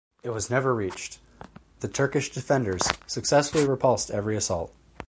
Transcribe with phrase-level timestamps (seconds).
[0.23, 1.19] It was never reached;
[1.81, 4.73] the Turkish defenders successfully repulsed every assault.